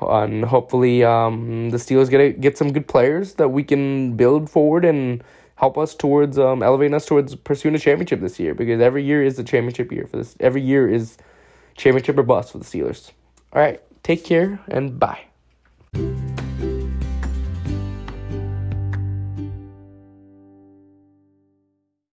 and 0.00 0.44
hopefully 0.44 1.04
um, 1.04 1.70
the 1.70 1.76
Steelers 1.76 2.10
get 2.10 2.40
get 2.40 2.58
some 2.58 2.72
good 2.72 2.88
players 2.88 3.34
that 3.34 3.48
we 3.48 3.62
can 3.62 4.16
build 4.16 4.48
forward 4.48 4.84
and 4.84 5.22
help 5.56 5.78
us 5.78 5.94
towards 5.94 6.38
um, 6.38 6.62
elevating 6.62 6.94
us 6.94 7.06
towards 7.06 7.34
pursuing 7.34 7.74
a 7.74 7.78
championship 7.78 8.20
this 8.20 8.38
year 8.38 8.54
because 8.54 8.80
every 8.80 9.02
year 9.02 9.22
is 9.22 9.38
a 9.38 9.44
championship 9.44 9.90
year 9.90 10.06
for 10.06 10.18
this. 10.18 10.36
Every 10.40 10.62
year 10.62 10.88
is 10.88 11.16
championship 11.76 12.18
or 12.18 12.22
bust 12.22 12.52
for 12.52 12.58
the 12.58 12.64
Steelers. 12.64 13.12
All 13.52 13.60
right, 13.62 13.82
take 14.02 14.24
care 14.24 14.60
and 14.68 14.98
bye. 14.98 16.35